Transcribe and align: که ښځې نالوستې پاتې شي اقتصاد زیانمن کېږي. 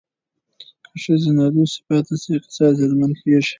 که 0.89 0.95
ښځې 1.03 1.29
نالوستې 1.37 1.81
پاتې 1.87 2.15
شي 2.21 2.29
اقتصاد 2.35 2.71
زیانمن 2.79 3.11
کېږي. 3.19 3.49